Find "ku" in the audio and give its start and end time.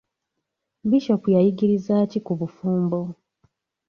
2.25-2.33